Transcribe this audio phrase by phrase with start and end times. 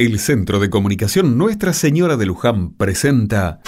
[0.00, 3.58] El Centro de Comunicación Nuestra Señora de Luján presenta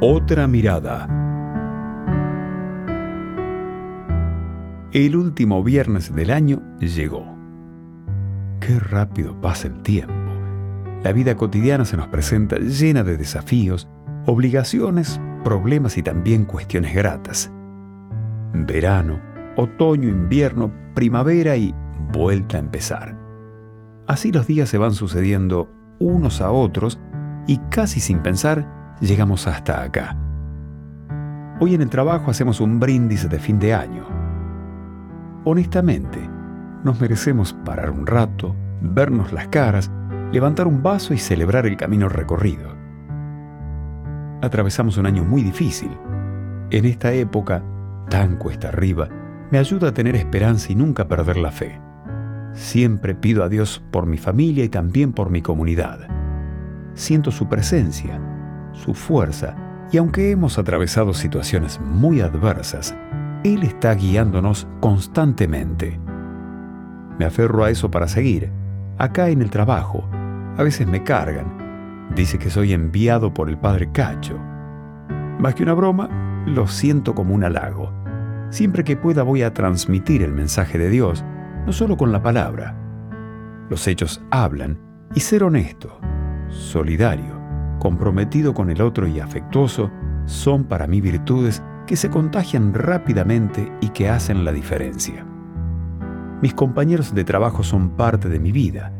[0.00, 1.08] Otra mirada.
[4.92, 7.26] El último viernes del año llegó.
[8.60, 10.14] Qué rápido pasa el tiempo.
[11.02, 13.88] La vida cotidiana se nos presenta llena de desafíos,
[14.26, 17.50] obligaciones, problemas y también cuestiones gratas.
[18.52, 21.74] Verano, otoño, invierno, primavera y
[22.12, 23.16] vuelta a empezar.
[24.06, 27.00] Así los días se van sucediendo unos a otros
[27.46, 30.16] y casi sin pensar llegamos hasta acá.
[31.60, 34.04] Hoy en el trabajo hacemos un brindis de fin de año.
[35.44, 36.18] Honestamente,
[36.82, 39.90] nos merecemos parar un rato, vernos las caras,
[40.32, 42.74] levantar un vaso y celebrar el camino recorrido.
[44.42, 45.96] Atravesamos un año muy difícil.
[46.70, 47.62] En esta época,
[48.10, 49.08] tan cuesta arriba,
[49.50, 51.80] me ayuda a tener esperanza y nunca perder la fe.
[52.54, 56.00] Siempre pido a Dios por mi familia y también por mi comunidad.
[56.94, 58.20] Siento su presencia,
[58.72, 59.56] su fuerza,
[59.90, 62.96] y aunque hemos atravesado situaciones muy adversas,
[63.44, 65.98] Él está guiándonos constantemente.
[67.18, 68.50] Me aferro a eso para seguir.
[68.98, 70.08] Acá en el trabajo,
[70.56, 72.08] a veces me cargan.
[72.14, 74.38] Dice que soy enviado por el Padre Cacho.
[75.38, 76.08] Más que una broma,
[76.46, 78.03] lo siento como un halago.
[78.50, 81.24] Siempre que pueda voy a transmitir el mensaje de Dios,
[81.66, 82.76] no solo con la palabra.
[83.70, 84.78] Los hechos hablan
[85.14, 85.98] y ser honesto,
[86.48, 87.40] solidario,
[87.78, 89.90] comprometido con el otro y afectuoso
[90.26, 95.26] son para mí virtudes que se contagian rápidamente y que hacen la diferencia.
[96.40, 98.92] Mis compañeros de trabajo son parte de mi vida.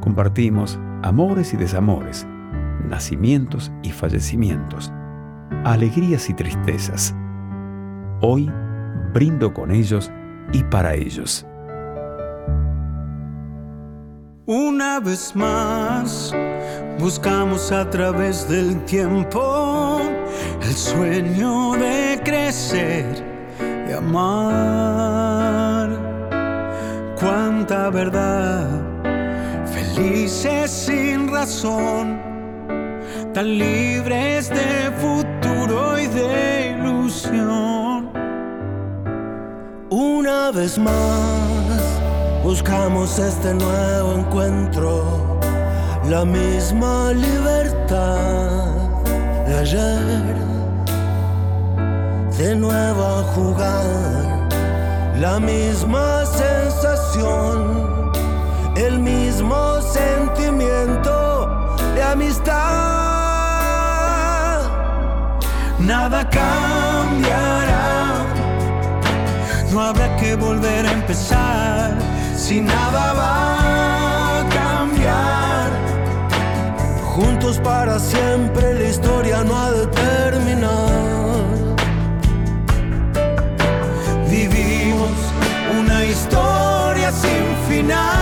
[0.00, 2.26] Compartimos amores y desamores,
[2.88, 4.92] nacimientos y fallecimientos,
[5.64, 7.14] alegrías y tristezas.
[8.20, 8.50] Hoy
[9.12, 10.10] brindo con ellos
[10.52, 11.46] y para ellos.
[14.46, 16.34] Una vez más,
[16.98, 20.00] buscamos a través del tiempo
[20.60, 23.04] el sueño de crecer,
[23.86, 25.90] de amar.
[27.20, 28.66] Cuánta verdad,
[29.64, 32.20] felices sin razón,
[33.32, 35.41] tan libres de futuro
[40.42, 41.80] Una vez más
[42.42, 45.38] buscamos este nuevo encuentro,
[46.08, 48.66] la misma libertad
[49.46, 50.34] de ayer,
[52.38, 54.48] de nuevo a jugar,
[55.20, 58.10] la misma sensación,
[58.74, 62.52] el mismo sentimiento de amistad.
[65.78, 67.51] Nada cambiará
[69.72, 71.96] no habrá que volver a empezar
[72.36, 75.70] si nada va a cambiar.
[77.14, 80.92] Juntos para siempre la historia no ha de terminar.
[84.28, 85.16] Vivimos
[85.78, 88.21] una historia sin final.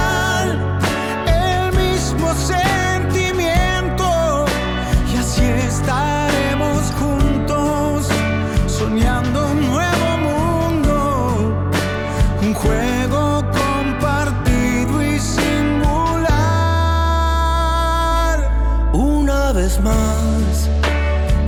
[20.40, 20.68] Más.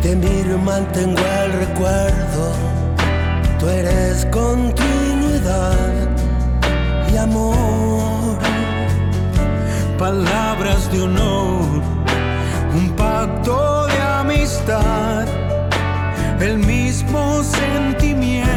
[0.02, 2.52] Te miro y mantengo el recuerdo.
[3.58, 6.08] Tú eres continuidad
[7.12, 8.38] y amor.
[9.98, 11.82] Palabras de honor,
[12.74, 15.26] un pacto de amistad.
[16.40, 18.51] El mismo sentimiento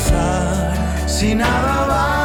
[0.00, 1.08] empezar.
[1.08, 2.19] Si nada va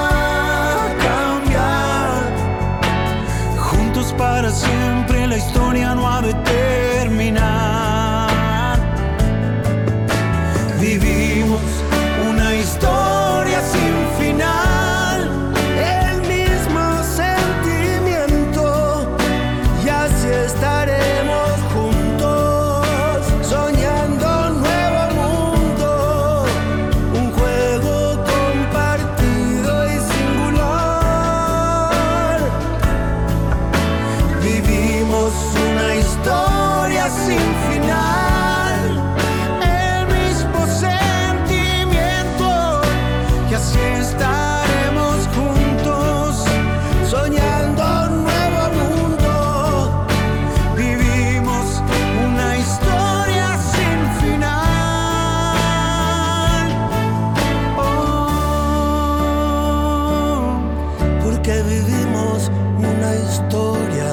[61.46, 62.50] que vivimos
[62.80, 64.12] una historia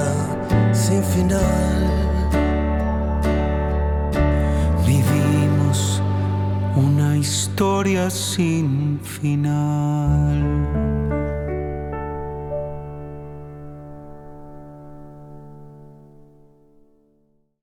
[0.74, 1.80] sin final.
[4.86, 6.02] Vivimos
[6.76, 10.81] una historia sin final.